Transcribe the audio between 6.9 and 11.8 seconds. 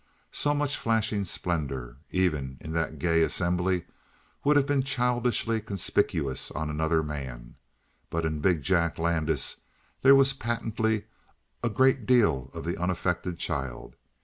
man. But in big Jack Landis there was patently a